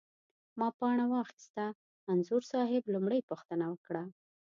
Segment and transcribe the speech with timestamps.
[0.59, 1.63] ما پاڼه واخسته،
[2.11, 4.03] انځور صاحب لومړۍ پوښتنه وکړه.